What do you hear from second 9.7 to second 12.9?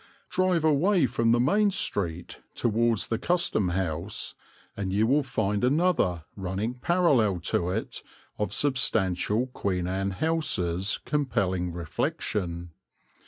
Anne houses compelling reflection.